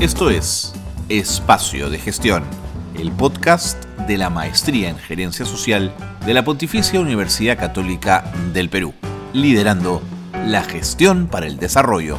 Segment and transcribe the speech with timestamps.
[0.00, 0.72] Esto es
[1.08, 2.44] Espacio de Gestión,
[2.96, 5.92] el podcast de la Maestría en Gerencia Social
[6.24, 8.94] de la Pontificia Universidad Católica del Perú,
[9.32, 10.00] liderando
[10.46, 12.16] la gestión para el desarrollo.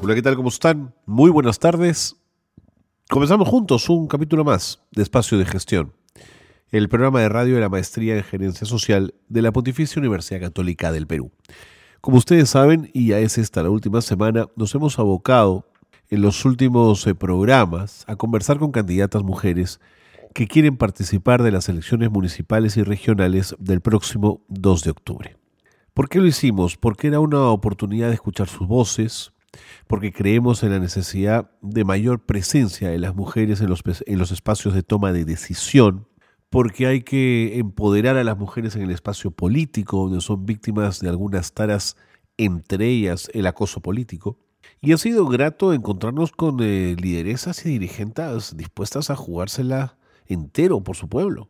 [0.00, 0.34] Hola, ¿qué tal?
[0.34, 0.94] ¿Cómo están?
[1.04, 2.16] Muy buenas tardes.
[3.10, 5.92] Comenzamos juntos un capítulo más de Espacio de Gestión,
[6.70, 10.90] el programa de radio de la Maestría en Gerencia Social de la Pontificia Universidad Católica
[10.90, 11.32] del Perú.
[12.02, 15.68] Como ustedes saben, y ya es esta la última semana, nos hemos abocado
[16.10, 19.78] en los últimos eh, programas a conversar con candidatas mujeres
[20.34, 25.36] que quieren participar de las elecciones municipales y regionales del próximo 2 de octubre.
[25.94, 26.76] ¿Por qué lo hicimos?
[26.76, 29.32] Porque era una oportunidad de escuchar sus voces,
[29.86, 34.32] porque creemos en la necesidad de mayor presencia de las mujeres en los, en los
[34.32, 36.08] espacios de toma de decisión,
[36.52, 41.08] porque hay que empoderar a las mujeres en el espacio político, donde son víctimas de
[41.08, 41.96] algunas taras,
[42.36, 44.38] entre ellas el acoso político.
[44.82, 49.96] Y ha sido grato encontrarnos con eh, lideresas y dirigentes dispuestas a jugársela
[50.26, 51.48] entero por su pueblo,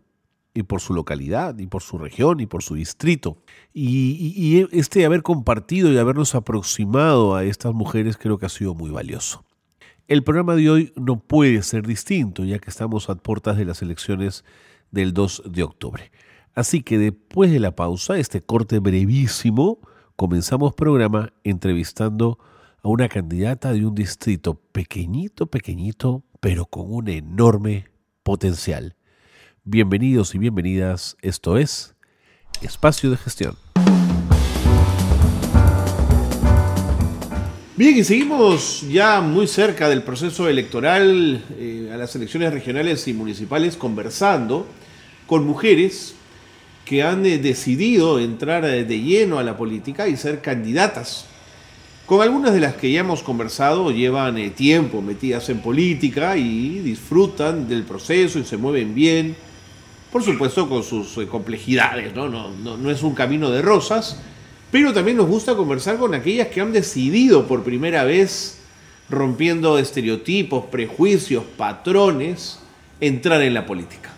[0.54, 3.42] y por su localidad, y por su región, y por su distrito.
[3.74, 8.76] Y, y este haber compartido y habernos aproximado a estas mujeres creo que ha sido
[8.76, 9.44] muy valioso.
[10.06, 13.82] El programa de hoy no puede ser distinto, ya que estamos a puertas de las
[13.82, 14.44] elecciones
[14.92, 16.12] del 2 de octubre.
[16.54, 19.80] Así que después de la pausa, este corte brevísimo,
[20.14, 22.38] comenzamos programa entrevistando
[22.82, 27.88] a una candidata de un distrito pequeñito, pequeñito, pero con un enorme
[28.22, 28.94] potencial.
[29.64, 31.96] Bienvenidos y bienvenidas, esto es
[32.60, 33.56] Espacio de Gestión.
[37.74, 43.14] Bien, y seguimos ya muy cerca del proceso electoral eh, a las elecciones regionales y
[43.14, 44.66] municipales conversando
[45.26, 46.14] con mujeres
[46.84, 51.26] que han eh, decidido entrar eh, de lleno a la política y ser candidatas.
[52.06, 56.80] Con algunas de las que ya hemos conversado llevan eh, tiempo metidas en política y
[56.80, 59.36] disfrutan del proceso y se mueven bien,
[60.10, 62.90] por supuesto con sus complejidades, ¿no?
[62.90, 64.20] Es un camino de rosas,
[64.70, 68.58] pero también nos gusta conversar con aquellas que han decidido por primera vez,
[69.08, 72.58] rompiendo estereotipos, prejuicios, patrones,
[73.00, 74.11] entrar en la política.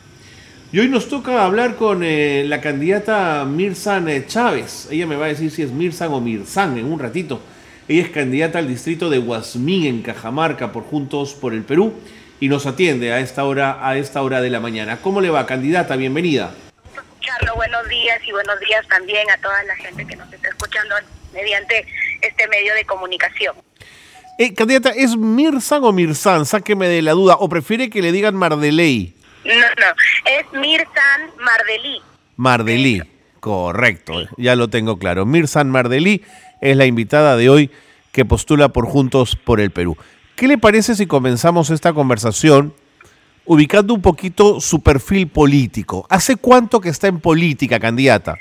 [0.74, 4.88] Y hoy nos toca hablar con eh, la candidata Mirsan eh, Chávez.
[4.90, 7.40] Ella me va a decir si es Mirsan o Mirsan en un ratito.
[7.86, 11.94] Ella es candidata al distrito de Guasmín en Cajamarca por Juntos por el Perú
[12.40, 14.96] y nos atiende a esta hora a esta hora de la mañana.
[15.00, 15.94] ¿Cómo le va, candidata?
[15.94, 16.52] Bienvenida.
[17.54, 20.96] Buenos días y buenos días también a toda la gente que nos está escuchando
[21.32, 21.86] mediante
[22.20, 23.54] este medio de comunicación.
[24.40, 26.44] Eh, candidata, ¿es Mirsan o Mirsan?
[26.44, 27.36] Sáqueme de la duda.
[27.38, 29.14] ¿O prefiere que le digan Mardeley?
[29.44, 32.00] No, no, es Mirsan Mardelí.
[32.36, 33.02] Mardelí,
[33.40, 35.26] correcto, ya lo tengo claro.
[35.26, 36.24] Mirsan Mardelí
[36.60, 37.70] es la invitada de hoy
[38.12, 39.96] que postula por Juntos por el Perú.
[40.36, 42.74] ¿Qué le parece si comenzamos esta conversación
[43.44, 46.06] ubicando un poquito su perfil político?
[46.08, 48.38] ¿Hace cuánto que está en política, candidata?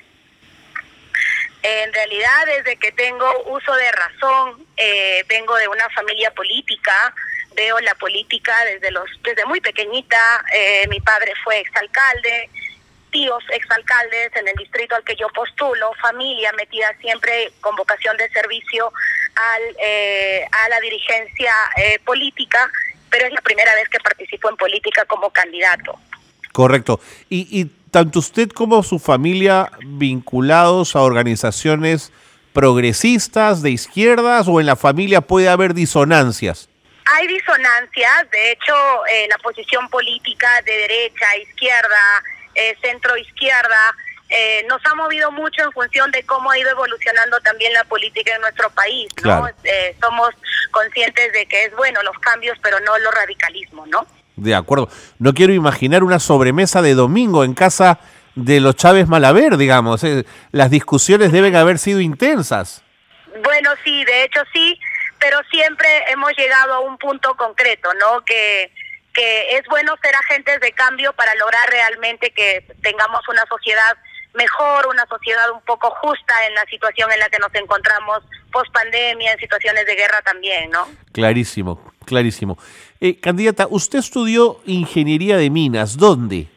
[1.62, 7.14] En realidad, desde que tengo uso de razón, eh, vengo de una familia política,
[7.56, 10.18] veo la política desde los desde muy pequeñita.
[10.54, 12.50] Eh, mi padre fue exalcalde,
[13.12, 18.30] tíos exalcaldes en el distrito al que yo postulo, familia metida siempre con vocación de
[18.30, 18.92] servicio
[19.36, 22.70] al, eh, a la dirigencia eh, política,
[23.10, 25.98] pero es la primera vez que participo en política como candidato.
[26.52, 27.00] Correcto.
[27.30, 32.12] Y, y tanto usted como su familia vinculados a organizaciones
[32.54, 36.70] progresistas, de izquierdas, o en la familia puede haber disonancias?
[37.06, 38.74] Hay disonancias, de hecho,
[39.12, 42.24] eh, la posición política de derecha, izquierda,
[42.56, 43.96] eh, centro izquierda,
[44.30, 48.34] eh, nos ha movido mucho en función de cómo ha ido evolucionando también la política
[48.34, 49.48] en nuestro país, ¿no?
[49.64, 50.30] Eh, somos
[50.72, 54.08] conscientes de que es bueno los cambios, pero no los radicalismo, ¿no?
[54.36, 54.90] De acuerdo.
[55.20, 58.00] No quiero imaginar una sobremesa de domingo en casa
[58.34, 60.02] de los Chávez Malaver, digamos.
[60.52, 62.82] las discusiones deben haber sido intensas.
[63.44, 64.80] Bueno, sí, de hecho sí
[65.24, 68.26] pero siempre hemos llegado a un punto concreto, ¿no?
[68.26, 68.70] Que,
[69.14, 73.98] que es bueno ser agentes de cambio para lograr realmente que tengamos una sociedad
[74.34, 78.20] mejor, una sociedad un poco justa en la situación en la que nos encontramos
[78.52, 80.90] post pandemia, en situaciones de guerra también, ¿no?
[81.14, 82.58] Clarísimo, clarísimo.
[83.00, 86.50] Eh, candidata, usted estudió ingeniería de minas, ¿dónde?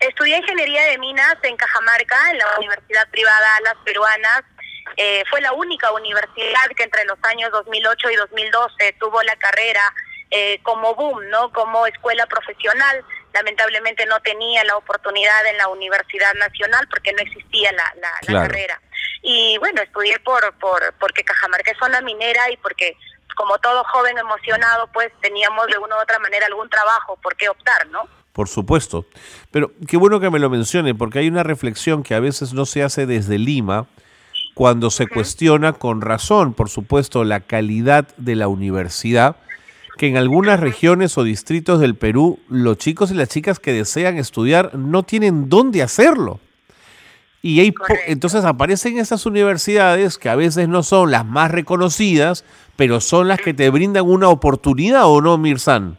[0.00, 4.42] Estudié ingeniería de minas en Cajamarca, en la Universidad Privada Las Peruanas,
[4.96, 9.82] eh, fue la única universidad que entre los años 2008 y 2012 tuvo la carrera
[10.30, 11.52] eh, como boom, ¿no?
[11.52, 13.04] Como escuela profesional.
[13.32, 17.94] Lamentablemente no tenía la oportunidad en la Universidad Nacional porque no existía la,
[18.26, 18.80] la, carrera.
[19.22, 22.96] y bueno, estudié por, por porque Cajamarca es zona minera y porque
[23.38, 27.48] como todo joven emocionado, pues teníamos de una u otra manera algún trabajo por qué
[27.48, 28.08] optar, ¿no?
[28.32, 29.06] Por supuesto.
[29.50, 32.66] Pero qué bueno que me lo mencione, porque hay una reflexión que a veces no
[32.66, 33.86] se hace desde Lima,
[34.58, 39.36] cuando se cuestiona con razón, por supuesto, la calidad de la universidad,
[39.98, 44.16] que en algunas regiones o distritos del Perú los chicos y las chicas que desean
[44.16, 46.40] estudiar no tienen dónde hacerlo.
[47.40, 47.72] Y hay
[48.08, 52.44] entonces aparecen esas universidades que a veces no son las más reconocidas,
[52.74, 55.98] pero son las que te brindan una oportunidad o no, Mirsan.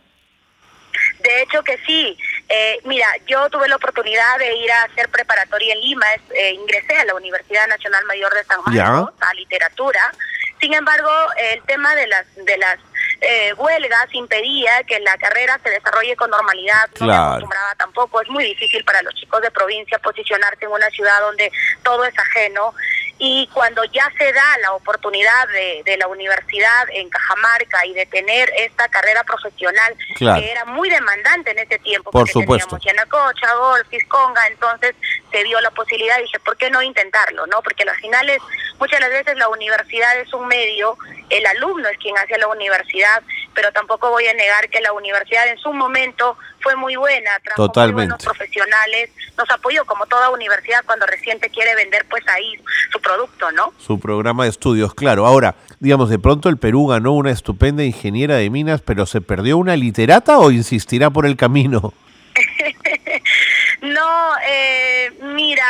[1.20, 2.18] De hecho que sí.
[2.48, 6.96] Eh, mira, yo tuve la oportunidad de ir a hacer preparatoria en Lima, eh, ingresé
[6.96, 10.12] a la Universidad Nacional Mayor de San Marcos, a literatura.
[10.60, 12.80] Sin embargo, el tema de las de las
[13.22, 18.30] eh, huelgas impedía que la carrera se desarrolle con normalidad, no me acostumbraba tampoco, es
[18.30, 21.52] muy difícil para los chicos de provincia posicionarse en una ciudad donde
[21.84, 22.74] todo es ajeno
[23.22, 28.06] y cuando ya se da la oportunidad de, de, la universidad en Cajamarca y de
[28.06, 32.78] tener esta carrera profesional que era muy demandante en ese tiempo, Por porque supuesto.
[32.78, 34.96] teníamos Yanacocha, Golf, Fisconga, entonces
[35.32, 37.46] se dio la posibilidad y dije, ¿por qué no intentarlo?
[37.48, 38.40] no Porque al final es,
[38.80, 40.98] muchas las veces la universidad es un medio,
[41.30, 43.22] el alumno es quien hace la universidad,
[43.54, 47.68] pero tampoco voy a negar que la universidad en su momento fue muy buena, trajo
[47.68, 47.94] Totalmente.
[47.94, 52.62] muy buenos profesionales, nos apoyó como toda universidad cuando recién te quiere vender pues ahí
[52.92, 53.74] su producto, ¿no?
[53.78, 55.26] Su programa de estudios, claro.
[55.26, 59.58] Ahora, digamos, de pronto el Perú ganó una estupenda ingeniera de minas, pero ¿se perdió
[59.58, 61.94] una literata o insistirá por el camino?
[63.82, 65.66] no, eh, mira,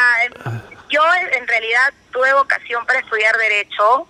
[0.89, 1.01] yo
[1.31, 4.07] en realidad tuve vocación para estudiar derecho,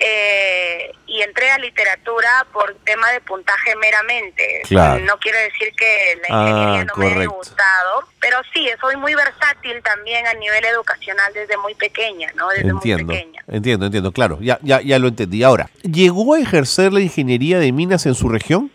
[0.00, 4.62] eh, y entré a literatura por tema de puntaje meramente.
[5.02, 9.14] No quiere decir que la ingeniería ah, no me haya gustado, pero sí, soy muy
[9.14, 12.48] versátil también a nivel educacional desde muy pequeña, ¿no?
[12.50, 13.42] Desde entiendo, muy pequeña.
[13.48, 15.42] Entiendo, entiendo, claro, ya, ya, ya lo entendí.
[15.42, 18.70] Ahora, ¿llegó a ejercer la ingeniería de minas en su región?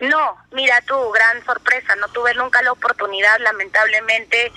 [0.00, 4.52] No, mira tú, gran sorpresa, no tuve nunca la oportunidad, lamentablemente,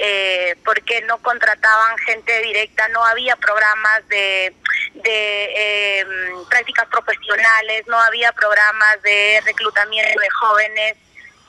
[0.00, 4.54] eh, porque no contrataban gente directa, no había programas de,
[4.94, 10.96] de em, prácticas profesionales, no había programas de reclutamiento de jóvenes.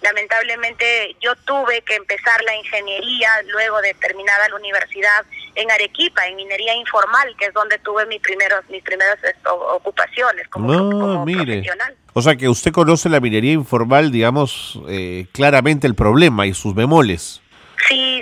[0.01, 6.37] Lamentablemente yo tuve que empezar la ingeniería luego de terminada la universidad en Arequipa, en
[6.37, 11.95] minería informal, que es donde tuve mis primeros mis primeras ocupaciones como, ah, profesional.
[12.13, 16.73] O sea que usted conoce la minería informal, digamos, eh, claramente el problema y sus
[16.73, 17.41] bemoles.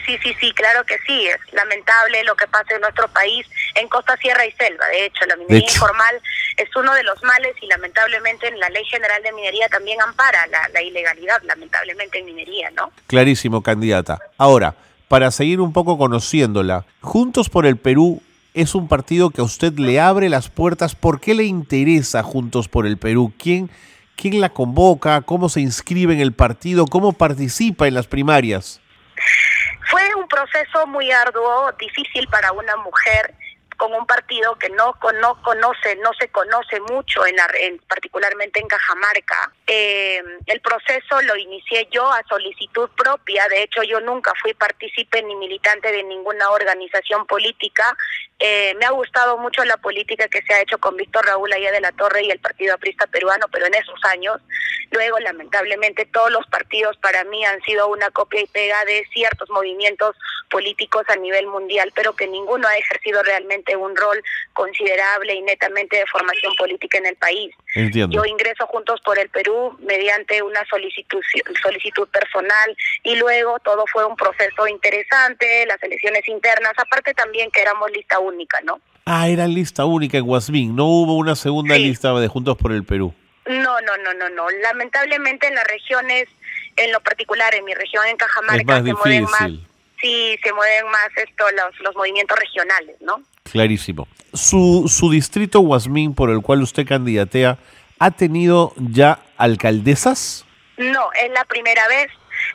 [0.08, 1.28] Sí, sí, sí, claro que sí.
[1.28, 3.46] Es lamentable lo que pasa en nuestro país,
[3.76, 4.88] en costa, sierra y selva.
[4.88, 6.22] De hecho, la minería informal
[6.56, 10.48] es uno de los males y lamentablemente en la Ley General de Minería también ampara
[10.48, 12.90] la, la ilegalidad, lamentablemente en minería, ¿no?
[13.08, 14.18] Clarísimo, candidata.
[14.38, 14.76] Ahora,
[15.10, 18.22] para seguir un poco conociéndola, Juntos por el Perú
[18.54, 20.96] es un partido que a usted le abre las puertas.
[20.96, 23.34] ¿Por qué le interesa Juntos por el Perú?
[23.38, 23.70] ¿Quién,
[24.16, 25.22] quién la convoca?
[25.22, 26.86] ¿Cómo se inscribe en el partido?
[26.86, 28.80] ¿Cómo participa en las primarias?
[30.38, 33.34] Proceso muy arduo, difícil para una mujer
[33.78, 38.60] con un partido que no, no conoce, no se conoce mucho, en, la, en particularmente
[38.60, 39.54] en Cajamarca.
[39.68, 45.22] Eh, el proceso lo inicié yo a solicitud propia, de hecho yo nunca fui partícipe
[45.24, 47.96] ni militante de ninguna organización política.
[48.40, 51.72] Eh, me ha gustado mucho la política que se ha hecho con Víctor Raúl Allá
[51.72, 54.40] de la Torre y el Partido Aprista Peruano, pero en esos años,
[54.92, 59.50] luego lamentablemente todos los partidos para mí han sido una copia y pega de ciertos
[59.50, 60.16] movimientos
[60.50, 64.22] políticos a nivel mundial, pero que ninguno ha ejercido realmente un rol
[64.54, 67.54] considerable y netamente de formación política en el país.
[67.76, 71.22] Yo ingreso Juntos por el Perú mediante una solicitud,
[71.62, 77.62] solicitud personal y luego todo fue un proceso interesante, las elecciones internas, aparte también que
[77.62, 78.80] éramos lista única, ¿no?
[79.06, 82.84] Ah, era lista única en Guasmín, no hubo una segunda lista de Juntos por el
[82.84, 83.14] Perú.
[83.46, 84.50] No, no, no, no, no.
[84.50, 86.28] Lamentablemente en las regiones,
[86.76, 89.52] en lo particular en mi región, en Cajamarca, se mueven más
[90.02, 93.22] sí se mueven más esto los, los movimientos regionales, ¿no?
[93.44, 94.08] Clarísimo.
[94.34, 97.58] Su, su distrito Guasmín, por el cual usted candidatea,
[98.00, 100.46] ¿ha tenido ya alcaldesas?
[100.78, 102.10] No, es la primera vez,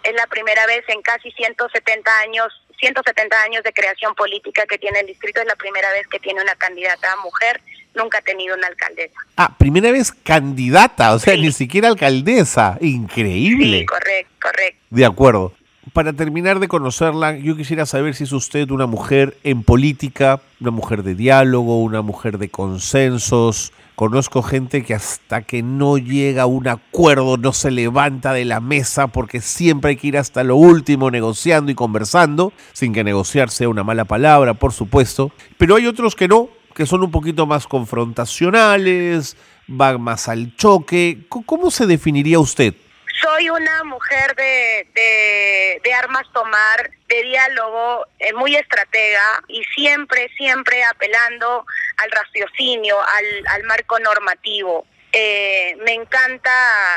[0.05, 4.99] es la primera vez en casi 170 años 170 años de creación política que tiene
[4.99, 7.61] el distrito, es la primera vez que tiene una candidata mujer,
[7.95, 9.15] nunca ha tenido una alcaldesa.
[9.37, 13.81] Ah, primera vez candidata, o sea, ni siquiera alcaldesa, increíble.
[13.81, 14.81] Sí, correcto, correcto.
[14.91, 15.55] De acuerdo
[15.93, 20.71] para terminar de conocerla, yo quisiera saber si es usted una mujer en política, una
[20.71, 26.47] mujer de diálogo, una mujer de consensos, Conozco gente que hasta que no llega a
[26.47, 30.57] un acuerdo no se levanta de la mesa porque siempre hay que ir hasta lo
[30.57, 35.31] último negociando y conversando, sin que negociar sea una mala palabra, por supuesto.
[35.59, 41.27] Pero hay otros que no, que son un poquito más confrontacionales, van más al choque.
[41.29, 42.75] ¿Cómo se definiría usted?
[43.21, 50.83] Soy una mujer de, de, armas tomar, de diálogo, eh, muy estratega y siempre, siempre
[50.85, 51.67] apelando
[51.99, 54.87] al raciocinio, al, al marco normativo.
[55.13, 56.51] Eh, me encanta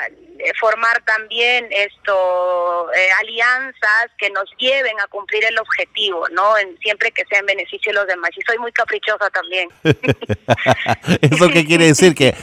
[0.08, 2.88] eh, formar también esto
[3.20, 6.58] alianzas que nos lleven a cumplir el objetivo, ¿no?
[6.58, 8.32] En, siempre que sea en beneficio de los demás.
[8.38, 9.70] Y soy muy caprichosa también.
[11.22, 12.16] ¿Eso qué quiere decir?
[12.16, 12.34] Que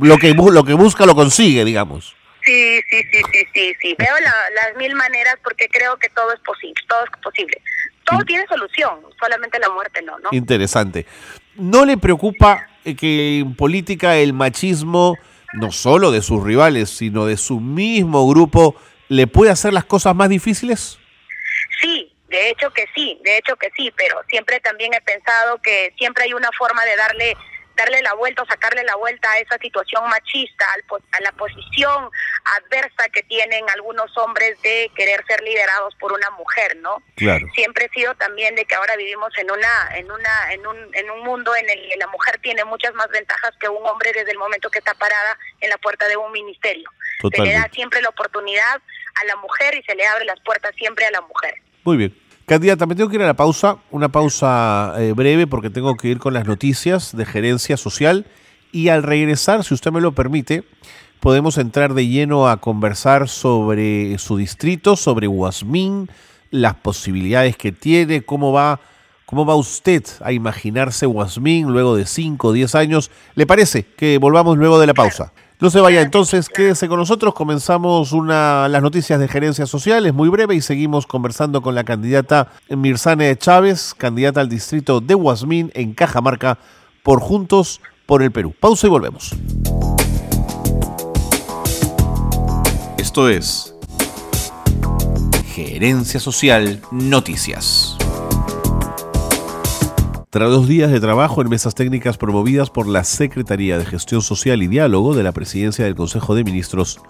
[0.00, 2.13] lo que, lo que busca lo consigue, digamos.
[2.44, 3.96] Sí, sí, sí, sí, sí, sí.
[3.98, 7.60] Veo las mil maneras porque creo que todo es posible, todo es posible.
[8.04, 10.28] Todo tiene solución, solamente la muerte no, ¿no?
[10.32, 11.06] Interesante.
[11.54, 15.16] ¿No le preocupa eh, que en política el machismo,
[15.54, 18.76] no solo de sus rivales, sino de su mismo grupo,
[19.08, 20.98] le puede hacer las cosas más difíciles?
[21.80, 25.94] Sí, de hecho que sí, de hecho que sí, pero siempre también he pensado que
[25.96, 27.36] siempre hay una forma de darle
[27.76, 30.66] darle la vuelta o sacarle la vuelta a esa situación machista,
[31.12, 32.10] a la posición
[32.56, 37.02] adversa que tienen algunos hombres de querer ser liderados por una mujer, ¿no?
[37.16, 37.46] Claro.
[37.54, 41.10] Siempre he sido también de que ahora vivimos en una en una en un en
[41.10, 44.32] un mundo en el que la mujer tiene muchas más ventajas que un hombre desde
[44.32, 46.88] el momento que está parada en la puerta de un ministerio.
[47.34, 48.82] Se le da siempre la oportunidad
[49.20, 51.54] a la mujer y se le abre las puertas siempre a la mujer.
[51.84, 52.23] Muy bien.
[52.46, 56.08] Candidata, me tengo que ir a la pausa, una pausa eh, breve porque tengo que
[56.08, 58.26] ir con las noticias de gerencia social
[58.70, 60.62] y al regresar, si usted me lo permite,
[61.20, 66.10] podemos entrar de lleno a conversar sobre su distrito, sobre Guasmín,
[66.50, 68.78] las posibilidades que tiene, cómo va,
[69.24, 73.10] cómo va usted a imaginarse Guasmín luego de 5 o 10 años.
[73.36, 75.32] ¿Le parece que volvamos luego de la pausa?
[75.60, 77.32] No se vaya entonces, quédese con nosotros.
[77.32, 81.84] Comenzamos una, las noticias de gerencia social, es muy breve y seguimos conversando con la
[81.84, 86.58] candidata Mirzane Chávez, candidata al distrito de Guasmín en Cajamarca
[87.04, 88.52] por Juntos por el Perú.
[88.58, 89.34] Pausa y volvemos.
[92.98, 93.74] Esto es
[95.54, 97.93] Gerencia Social Noticias.
[100.34, 104.64] Tras dos días de trabajo en mesas técnicas promovidas por la Secretaría de Gestión Social
[104.64, 107.00] y Diálogo de la Presidencia del Consejo de Ministros,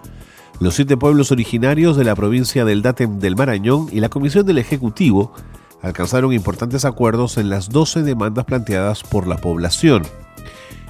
[0.59, 4.59] los siete pueblos originarios de la provincia del Datem del Marañón y la Comisión del
[4.59, 5.33] Ejecutivo
[5.81, 10.03] alcanzaron importantes acuerdos en las 12 demandas planteadas por la población.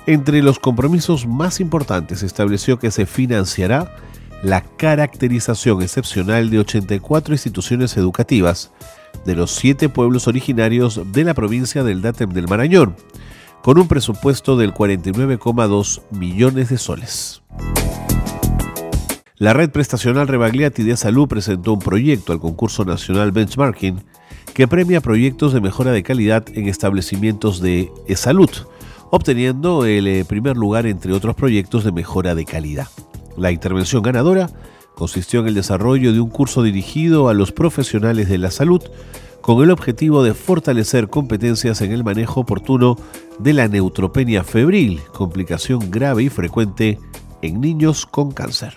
[0.05, 3.95] Entre los compromisos más importantes se estableció que se financiará
[4.43, 8.73] la caracterización excepcional de 84 instituciones educativas
[9.25, 12.95] de los siete pueblos originarios de la provincia del Datem del Marañón,
[13.61, 17.41] con un presupuesto del 49,2 millones de soles.
[19.37, 24.01] La red prestacional Rebagliati de Salud presentó un proyecto al concurso nacional Benchmarking
[24.53, 28.49] que premia proyectos de mejora de calidad en establecimientos de salud,
[29.11, 32.87] obteniendo el eh, primer lugar entre otros proyectos de mejora de calidad.
[33.35, 34.49] La intervención ganadora
[34.95, 38.81] consistió en el desarrollo de un curso dirigido a los profesionales de la salud
[39.41, 42.95] con el objetivo de fortalecer competencias en el manejo oportuno
[43.37, 46.97] de la neutropenia febril, complicación grave y frecuente
[47.43, 48.75] en niños con cáncer.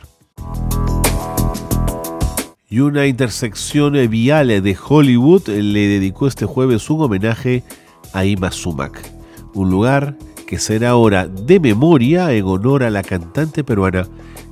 [2.69, 7.65] Y una intersección vial de Hollywood le dedicó este jueves un homenaje
[8.13, 9.11] a Ima Sumac,
[9.55, 14.07] un lugar que será ahora de memoria en honor a la cantante peruana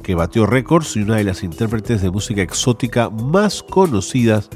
[0.07, 4.49] que batió récords y una de las intérpretes de música exótica más conocidas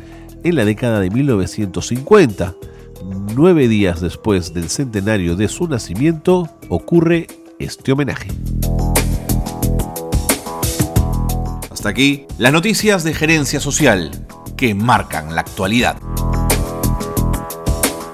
[0.44, 2.54] en la década de 1950.
[3.34, 7.26] Nueve días después del centenario de su nacimiento ocurre
[7.58, 8.28] este homenaje.
[11.68, 14.12] Hasta aquí las noticias de gerencia social
[14.56, 15.96] que marcan la actualidad.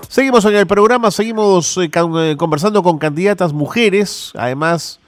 [0.08, 5.00] Seguimos en el programa, seguimos eh, eh, conversando con candidatas mujeres, además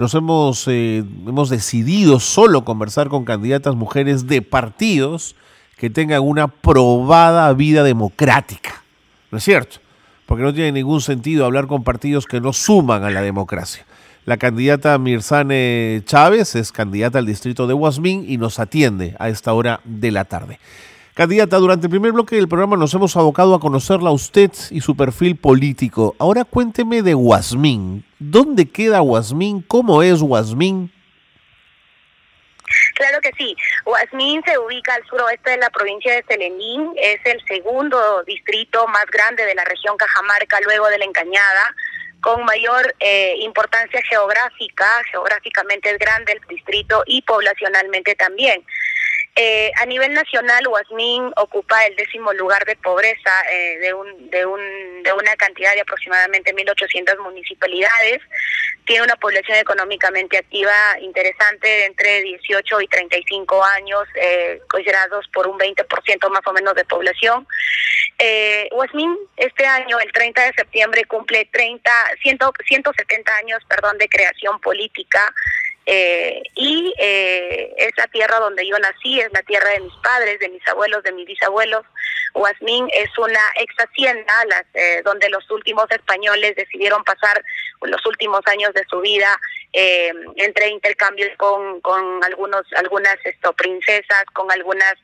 [0.00, 5.36] nos hemos, eh, hemos decidido solo conversar con candidatas mujeres de partidos
[5.76, 8.82] que tengan una probada vida democrática.
[9.30, 9.76] ¿No es cierto?
[10.24, 13.84] Porque no tiene ningún sentido hablar con partidos que no suman a la democracia.
[14.24, 19.52] La candidata Mirzane Chávez es candidata al distrito de Guasmín y nos atiende a esta
[19.52, 20.58] hora de la tarde.
[21.20, 24.80] Candidata, durante el primer bloque del programa nos hemos abocado a conocerla a usted y
[24.80, 26.16] su perfil político.
[26.18, 28.06] Ahora cuénteme de Guasmín.
[28.18, 29.60] ¿Dónde queda Guasmín?
[29.60, 30.90] ¿Cómo es Guasmín?
[32.94, 33.54] Claro que sí.
[33.84, 36.90] Guasmín se ubica al suroeste de la provincia de Telenín.
[36.96, 41.74] Es el segundo distrito más grande de la región Cajamarca luego de la Encañada
[42.22, 48.64] con mayor eh, importancia geográfica, geográficamente es grande el distrito y poblacionalmente también.
[49.42, 54.44] Eh, a nivel nacional, Huasmín ocupa el décimo lugar de pobreza eh, de, un, de,
[54.44, 54.60] un,
[55.02, 58.20] de una cantidad de aproximadamente 1.800 municipalidades.
[58.84, 65.58] Tiene una población económicamente activa interesante entre 18 y 35 años, eh, considerados por un
[65.58, 67.48] 20% más o menos de población.
[68.18, 68.68] Eh,
[69.38, 75.32] este año, el 30 de septiembre, cumple 30, 170 años perdón, de creación política.
[75.92, 80.38] Eh, y eh, es la tierra donde yo nací, es la tierra de mis padres,
[80.38, 81.82] de mis abuelos, de mis bisabuelos.
[82.32, 87.42] Huasmín es una ex hacienda las, eh, donde los últimos españoles decidieron pasar
[87.82, 89.36] los últimos años de su vida
[89.72, 94.94] eh, entre intercambios con, con algunos algunas esto, princesas, con algunas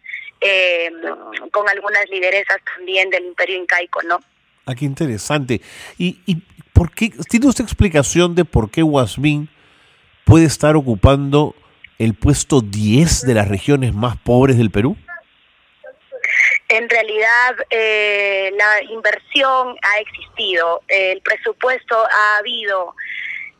[0.41, 0.89] eh,
[1.51, 4.21] con algunas lideresas también del imperio incaico, ¿no?
[4.67, 5.61] Ah, qué interesante.
[5.99, 6.37] ¿Y, y
[6.73, 9.49] por qué, tiene usted explicación de por qué Huasmín
[10.27, 11.55] puede estar ocupando
[11.99, 14.97] el puesto 10 de las regiones más pobres del Perú?
[16.69, 22.95] En realidad, eh, la inversión ha existido, el presupuesto ha habido.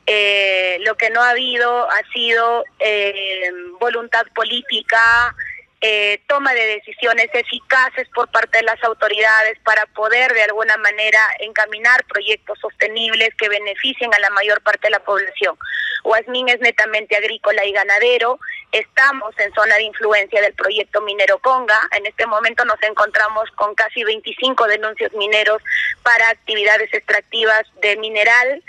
[0.09, 5.35] Eh, lo que no ha habido ha sido eh, voluntad política,
[5.81, 11.21] eh, toma de decisiones eficaces por parte de las autoridades para poder de alguna manera
[11.41, 15.57] encaminar proyectos sostenibles que beneficien a la mayor parte de la población.
[16.05, 18.39] Huasmín es netamente agrícola y ganadero.
[18.73, 21.79] Estamos en zona de influencia del proyecto minero Conga.
[21.99, 25.63] En este momento nos encontramos con casi 25 denuncios mineros
[26.03, 28.63] para actividades extractivas de mineral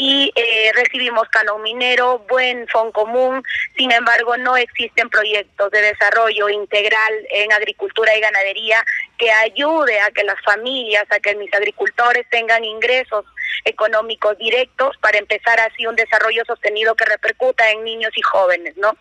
[0.00, 3.42] y eh, recibimos canon minero, buen fondo común,
[3.76, 8.84] sin embargo no existen proyectos de desarrollo integral en agricultura y ganadería
[9.18, 13.24] que ayude a que las familias, a que mis agricultores tengan ingresos
[13.64, 18.96] económicos directos para empezar así un desarrollo sostenido que repercuta en niños y jóvenes, ¿no?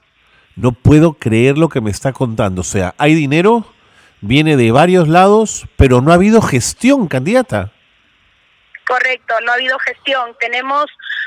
[0.55, 3.71] No puedo creer lo que me está contando, o sea, hay dinero,
[4.21, 7.71] viene de varios lados, pero no ha habido gestión, candidata.
[8.87, 10.33] Correcto, no ha habido gestión.
[10.39, 10.85] Tenemos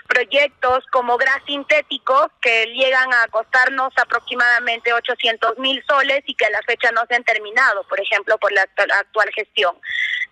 [0.08, 6.50] proyectos como gas sintético que llegan a costarnos aproximadamente 800 mil soles y que a
[6.50, 9.78] la fecha no se han terminado, por ejemplo, por la actual gestión.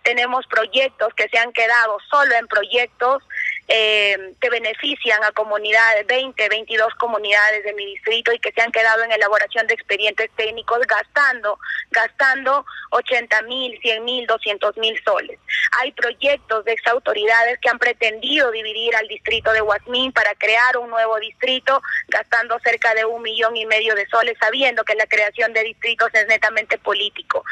[0.01, 3.21] Tenemos proyectos que se han quedado solo en proyectos
[3.71, 8.71] eh, que benefician a comunidades, 20, 22 comunidades de mi distrito y que se han
[8.71, 11.59] quedado en elaboración de expedientes técnicos gastando,
[11.91, 15.39] gastando 80 mil, 100 mil, 200 mil soles.
[15.79, 20.89] Hay proyectos de exautoridades que han pretendido dividir al distrito de Huasmín para crear un
[20.89, 25.53] nuevo distrito gastando cerca de un millón y medio de soles, sabiendo que la creación
[25.53, 27.43] de distritos es netamente político.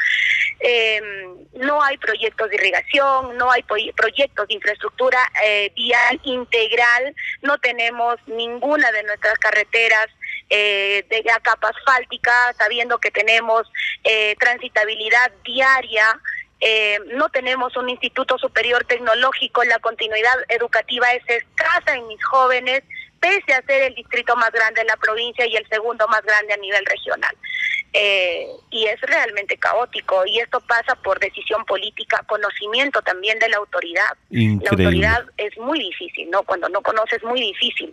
[0.58, 1.00] Eh,
[1.52, 5.70] no hay proyectos de irrigación, no hay proyectos de infraestructura eh,
[6.22, 10.08] integral, no tenemos ninguna de nuestras carreteras
[10.50, 13.70] eh, de capa asfáltica, sabiendo que tenemos
[14.04, 16.20] eh, transitabilidad diaria.
[16.60, 22.82] Eh, no tenemos un instituto superior tecnológico, la continuidad educativa es escasa en mis jóvenes,
[23.20, 26.54] pese a ser el distrito más grande de la provincia y el segundo más grande
[26.54, 27.36] a nivel regional.
[28.00, 33.56] Eh, y es realmente caótico y esto pasa por decisión política, conocimiento también de la
[33.56, 34.16] autoridad.
[34.30, 36.44] La autoridad es muy difícil, ¿no?
[36.44, 37.92] Cuando no conoces es muy difícil.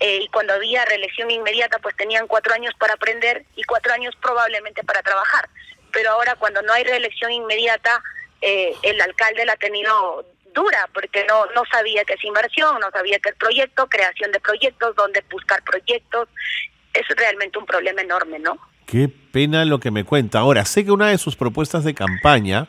[0.00, 4.12] Eh, y cuando había reelección inmediata, pues tenían cuatro años para aprender y cuatro años
[4.20, 5.48] probablemente para trabajar.
[5.92, 8.02] Pero ahora cuando no hay reelección inmediata,
[8.40, 12.90] eh, el alcalde la ha tenido dura porque no no sabía qué es inversión, no
[12.90, 16.28] sabía qué es proyecto, creación de proyectos, dónde buscar proyectos.
[16.92, 18.58] Es realmente un problema enorme, ¿no?
[18.88, 20.38] Qué pena lo que me cuenta.
[20.38, 22.68] Ahora, sé que una de sus propuestas de campaña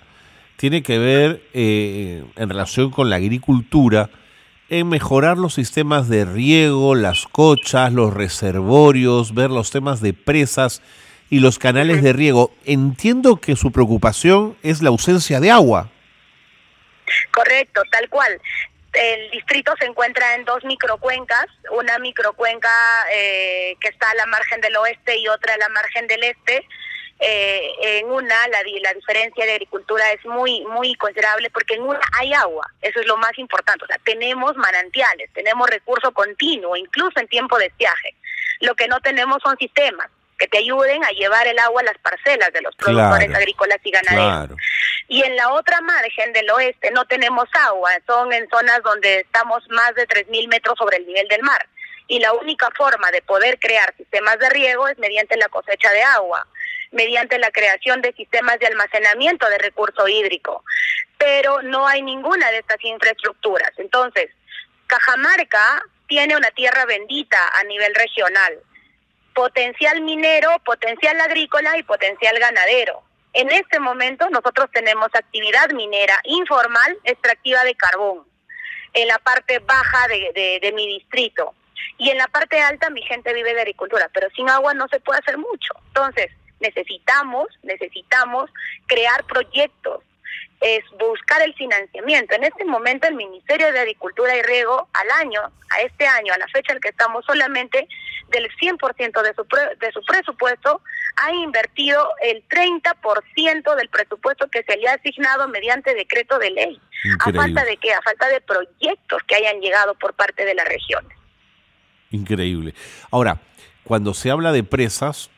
[0.58, 4.10] tiene que ver eh, en relación con la agricultura,
[4.68, 10.82] en mejorar los sistemas de riego, las cochas, los reservorios, ver los temas de presas
[11.30, 12.52] y los canales de riego.
[12.66, 15.90] Entiendo que su preocupación es la ausencia de agua.
[17.32, 18.42] Correcto, tal cual
[18.93, 22.71] el distrito se encuentra en dos microcuencas, una microcuenca
[23.13, 26.65] eh, que está a la margen del oeste y otra a la margen del este.
[27.21, 31.99] Eh, en una la, la diferencia de agricultura es muy muy considerable porque en una
[32.17, 37.19] hay agua, eso es lo más importante, o sea, tenemos manantiales, tenemos recurso continuo, incluso
[37.19, 38.15] en tiempo de estiaje.
[38.62, 41.97] Lo que no tenemos son sistemas que te ayuden a llevar el agua a las
[41.97, 44.58] parcelas de los productores agrícolas y ganaderos.
[45.12, 49.67] Y en la otra margen del oeste no tenemos agua, son en zonas donde estamos
[49.69, 51.67] más de 3.000 metros sobre el nivel del mar.
[52.08, 56.04] Y la única forma de poder crear sistemas de riego es mediante la cosecha de
[56.04, 56.48] agua,
[56.91, 60.63] mediante la creación de sistemas de almacenamiento de recurso hídrico.
[61.17, 63.72] Pero no hay ninguna de estas infraestructuras.
[63.78, 64.30] Entonces,
[64.86, 68.60] Cajamarca tiene una tierra bendita a nivel regional,
[69.34, 73.09] potencial minero, potencial agrícola y potencial ganadero.
[73.34, 78.26] En este momento nosotros tenemos actividad minera informal extractiva de carbón
[78.94, 81.54] en la parte baja de, de mi distrito.
[81.98, 85.00] Y en la parte alta mi gente vive de agricultura, pero sin agua no se
[85.00, 85.74] puede hacer mucho.
[85.88, 88.50] Entonces, necesitamos, necesitamos
[88.88, 90.04] crear proyectos,
[90.62, 92.36] es buscar el financiamiento.
[92.36, 96.38] En este momento el Ministerio de Agricultura y Riego al año, a este año, a
[96.38, 97.88] la fecha en que estamos, solamente
[98.30, 99.44] del 100% de su,
[99.80, 100.82] de su presupuesto
[101.15, 106.82] ha invertido el 30% del presupuesto que se le ha asignado mediante decreto de ley.
[107.20, 107.94] ¿A falta de qué?
[107.94, 111.18] A falta de proyectos que hayan llegado por parte de las regiones.
[112.12, 112.74] Increíble.
[113.12, 113.42] Ahora,
[113.84, 115.30] cuando se habla de presas,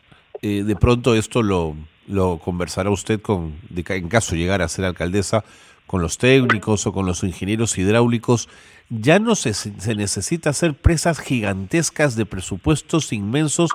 [0.41, 1.75] eh, de pronto esto lo,
[2.07, 5.43] lo conversará usted con, en caso de llegar a ser alcaldesa,
[5.87, 8.47] con los técnicos o con los ingenieros hidráulicos.
[8.89, 13.71] Ya no se, se necesita hacer presas gigantescas de presupuestos inmensos,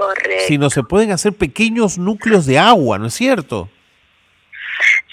[0.47, 3.69] sino se pueden hacer pequeños núcleos de agua, ¿no es cierto?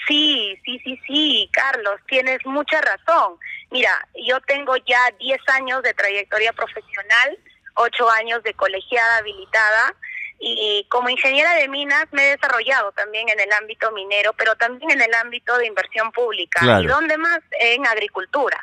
[0.06, 3.38] Sí, sí, sí, sí, Carlos, tienes mucha razón.
[3.70, 3.90] Mira,
[4.26, 7.38] yo tengo ya 10 años de trayectoria profesional,
[7.74, 9.94] 8 años de colegiada habilitada
[10.38, 14.90] y como ingeniera de minas me he desarrollado también en el ámbito minero, pero también
[14.90, 16.80] en el ámbito de inversión pública.
[16.80, 17.40] ¿Y dónde más?
[17.60, 18.60] En agricultura.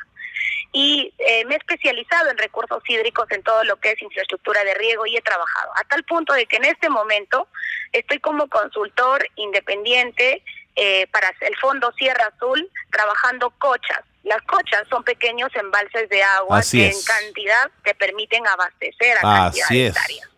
[0.72, 4.74] Y eh, me he especializado en recursos hídricos en todo lo que es infraestructura de
[4.74, 7.48] riego y he trabajado, a tal punto de que en este momento
[7.92, 10.42] estoy como consultor independiente
[10.76, 14.00] eh, para el Fondo Sierra Azul trabajando cochas.
[14.22, 19.96] Las cochas son pequeños embalses de agua que en cantidad te permiten abastecer a cantidades
[19.96, 20.31] áreas.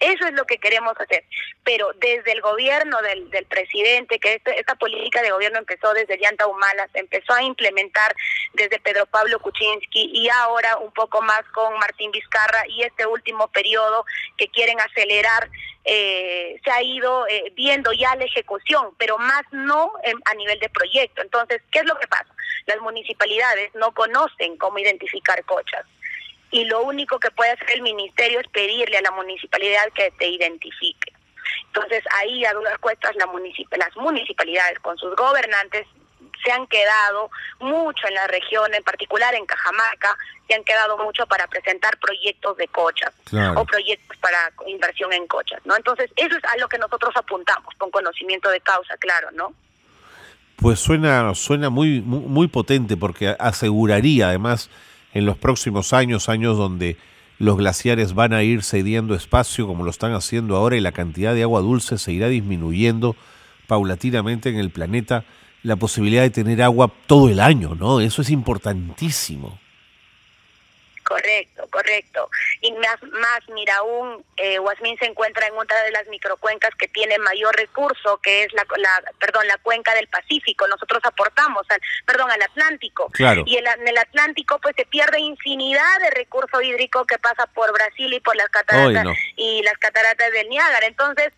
[0.00, 1.24] Eso es lo que queremos hacer.
[1.62, 6.46] Pero desde el gobierno del, presidente, que este, esta política de gobierno empezó desde Llanta
[6.46, 8.14] Humala, se empezó a implementar
[8.54, 13.48] desde Pedro Pablo Kuczynski y ahora un poco más con Martín Vizcarra y este último
[13.48, 14.06] periodo
[14.38, 15.50] que quieren acelerar,
[15.84, 19.92] eh, se ha ido eh, viendo ya la ejecución, pero más no
[20.24, 21.20] a nivel de proyecto.
[21.20, 22.32] Entonces, ¿qué es lo que pasa?
[22.66, 25.84] Las municipalidades no conocen cómo identificar cochas
[26.50, 30.28] y lo único que puede hacer el ministerio es pedirle a la municipalidad que te
[30.28, 31.12] identifique.
[31.66, 33.26] Entonces ahí a dudas cuestas la
[33.76, 35.86] las municipalidades con sus gobernantes
[36.44, 40.16] se han quedado mucho en la región, en particular en Cajamarca,
[40.48, 43.12] se han quedado mucho para presentar proyectos de cochas
[43.56, 45.76] o proyectos para inversión en cochas, ¿no?
[45.76, 49.52] Entonces, eso es a lo que nosotros apuntamos con conocimiento de causa, claro, ¿no?
[50.56, 54.68] Pues suena suena muy muy potente porque aseguraría además
[55.14, 56.96] en los próximos años, años donde
[57.38, 61.34] los glaciares van a ir cediendo espacio como lo están haciendo ahora y la cantidad
[61.34, 63.16] de agua dulce se irá disminuyendo
[63.66, 65.24] paulatinamente en el planeta,
[65.62, 68.00] la posibilidad de tener agua todo el año, ¿no?
[68.00, 69.58] Eso es importantísimo.
[71.10, 72.30] Correcto, correcto.
[72.60, 74.58] Y más, más mira, aún eh,
[75.00, 79.02] se encuentra en una de las microcuencas que tiene mayor recurso, que es la, la
[79.18, 80.68] perdón, la cuenca del Pacífico.
[80.68, 83.10] Nosotros aportamos al, perdón, al Atlántico.
[83.44, 88.12] Y en, el Atlántico pues se pierde infinidad de recurso hídrico que pasa por Brasil
[88.12, 90.86] y por las cataratas y las cataratas del Niágara.
[90.86, 91.32] Entonces,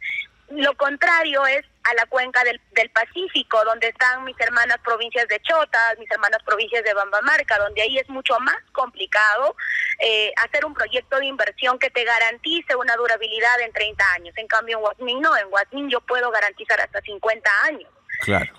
[0.57, 5.41] lo contrario es a la cuenca del, del, Pacífico, donde están mis hermanas provincias de
[5.41, 9.57] Chotas, mis hermanas provincias de Bambamarca, donde ahí es mucho más complicado
[9.99, 14.35] eh, hacer un proyecto de inversión que te garantice una durabilidad en 30 años.
[14.37, 17.91] En cambio, en Guasmín no, en Guasmín yo puedo garantizar hasta 50 años.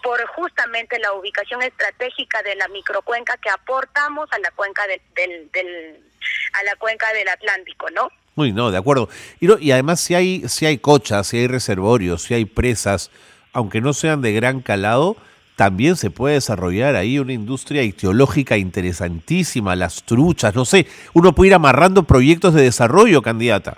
[0.01, 5.51] Por justamente la ubicación estratégica de la microcuenca que aportamos a la cuenca del, del,
[5.51, 6.11] del
[6.53, 8.09] a la cuenca del Atlántico, ¿no?
[8.35, 9.09] Uy, no, de acuerdo.
[9.39, 13.11] Y, y además si hay, si hay cochas, si hay reservorios, si hay presas,
[13.51, 15.17] aunque no sean de gran calado,
[15.55, 21.49] también se puede desarrollar ahí una industria ictiológica interesantísima, las truchas, no sé, uno puede
[21.49, 23.77] ir amarrando proyectos de desarrollo, candidata.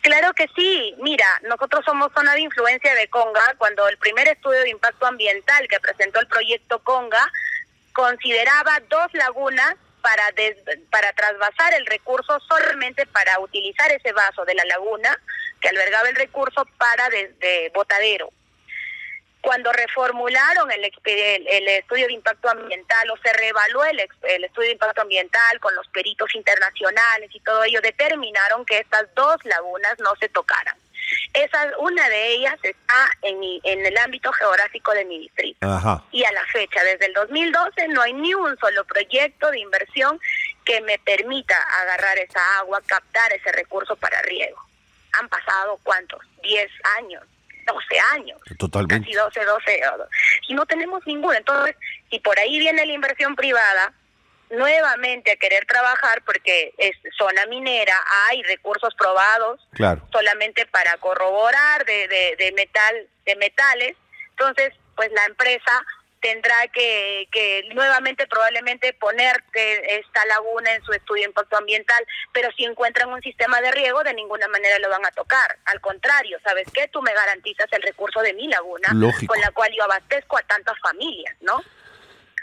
[0.00, 0.94] Claro que sí.
[1.02, 3.54] Mira, nosotros somos zona de influencia de Conga.
[3.58, 7.28] Cuando el primer estudio de impacto ambiental que presentó el proyecto Conga
[7.92, 9.74] consideraba dos lagunas
[10.06, 10.22] para,
[10.88, 15.20] para trasvasar el recurso solamente para utilizar ese vaso de la laguna
[15.60, 18.30] que albergaba el recurso para desde botadero.
[19.40, 24.74] Cuando reformularon el, el, estudio de impacto ambiental o se reevaluó el, el estudio de
[24.74, 30.14] impacto ambiental con los peritos internacionales y todo ello, determinaron que estas dos lagunas no
[30.20, 30.76] se tocaran.
[31.32, 35.66] Esa, una de ellas está en, en el ámbito geográfico de mi distrito.
[36.12, 40.18] Y a la fecha, desde el 2012, no hay ni un solo proyecto de inversión
[40.64, 44.58] que me permita agarrar esa agua, captar ese recurso para riego.
[45.12, 46.20] Han pasado, ¿cuántos?
[46.42, 47.22] 10 años.
[47.66, 48.40] 12 años.
[48.58, 49.12] Totalmente.
[49.12, 49.82] Casi 12, 12.
[50.48, 51.38] Y no tenemos ninguna.
[51.38, 51.76] Entonces,
[52.10, 53.92] si por ahí viene la inversión privada,
[54.50, 60.06] nuevamente a querer trabajar porque es zona minera, hay recursos probados claro.
[60.12, 63.96] solamente para corroborar de, de, de metal, de metales.
[64.30, 65.84] Entonces, pues la empresa
[66.20, 72.50] tendrá que, que nuevamente probablemente poner esta laguna en su estudio de impacto ambiental, pero
[72.56, 75.56] si encuentran un sistema de riego, de ninguna manera lo van a tocar.
[75.66, 76.88] Al contrario, ¿sabes qué?
[76.88, 78.88] Tú me garantizas el recurso de mi laguna,
[79.26, 81.62] con la cual yo abastezco a tantas familias, ¿no?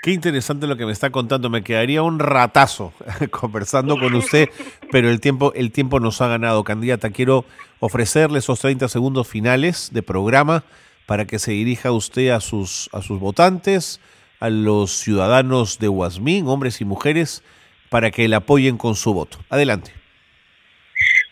[0.04, 1.50] Qué interesante lo que me está contando.
[1.50, 2.92] Me quedaría un ratazo
[3.32, 4.50] conversando con usted,
[4.92, 6.66] pero el tiempo, el tiempo nos ha ganado.
[6.66, 7.46] Candidata, quiero
[7.80, 10.66] ofrecerle esos 30 segundos finales de programa
[11.06, 14.02] para que se dirija usted a sus, a sus votantes,
[14.42, 17.42] a los ciudadanos de Huasmín, hombres y mujeres,
[17.90, 19.38] para que le apoyen con su voto.
[19.50, 20.03] Adelante.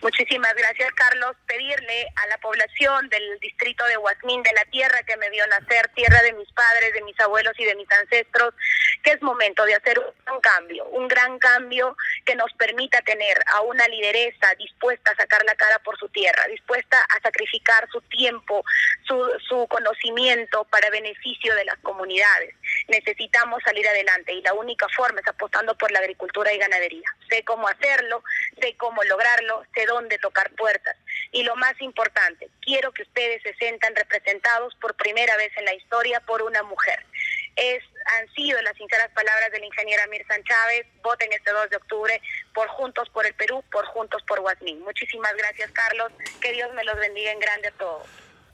[0.01, 1.35] Muchísimas gracias, Carlos.
[1.45, 5.89] Pedirle a la población del distrito de Huasmín, de la tierra que me vio nacer,
[5.93, 8.53] tierra de mis padres, de mis abuelos y de mis ancestros,
[9.01, 13.61] que es momento de hacer un cambio, un gran cambio que nos permita tener a
[13.61, 18.63] una lideresa dispuesta a sacar la cara por su tierra, dispuesta a sacrificar su tiempo,
[19.07, 22.55] su, su conocimiento para beneficio de las comunidades.
[22.87, 27.15] Necesitamos salir adelante y la única forma es apostando por la agricultura y ganadería.
[27.29, 28.23] Sé cómo hacerlo,
[28.61, 30.95] sé cómo lograrlo, sé dónde tocar puertas.
[31.31, 35.73] Y lo más importante, quiero que ustedes se sientan representados por primera vez en la
[35.73, 37.05] historia por una mujer.
[37.55, 37.83] Es,
[38.17, 40.85] han sido las sinceras palabras de la ingeniera Mirza Chávez.
[41.03, 42.21] Voten este 2 de octubre
[42.53, 44.81] por Juntos por el Perú, por Juntos por Guasmín.
[44.83, 46.11] Muchísimas gracias, Carlos.
[46.41, 48.07] Que Dios me los bendiga en grande a todos.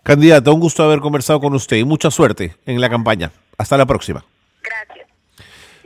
[0.03, 3.31] Candidata, un gusto haber conversado con usted y mucha suerte en la campaña.
[3.57, 4.23] Hasta la próxima.
[4.61, 5.07] Gracias.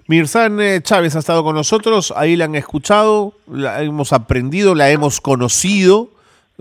[0.08, 4.90] Mirzán eh, Chávez ha estado con nosotros, ahí la han escuchado, la hemos aprendido, la
[4.90, 6.12] hemos conocido,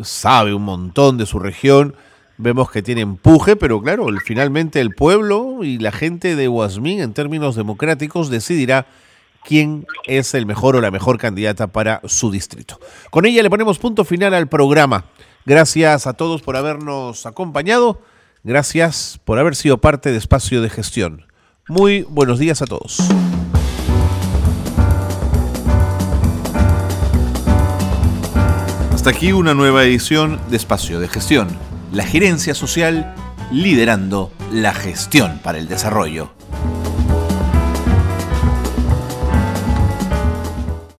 [0.03, 1.97] sabe un montón de su región,
[2.41, 7.13] vemos que tiene empuje, pero claro, finalmente el pueblo y la gente de Guasmín en
[7.13, 8.87] términos democráticos decidirá
[9.45, 12.81] quién es el mejor o la mejor candidata para su distrito.
[13.11, 15.05] Con ella le ponemos punto final al programa.
[15.47, 18.03] Gracias a todos por habernos acompañado,
[18.43, 21.27] gracias por haber sido parte de Espacio de Gestión.
[21.69, 22.99] Muy buenos días a todos.
[28.93, 31.49] Hasta aquí una nueva edición de Espacio de Gestión,
[31.93, 33.15] la gerencia social
[33.51, 36.31] liderando la gestión para el desarrollo.